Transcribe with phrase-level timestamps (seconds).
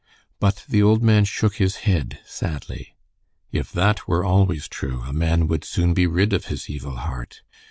[0.39, 2.95] But the old man shook his head sadly.
[3.51, 7.43] "If that were always true a man would soon be rid of his evil heart.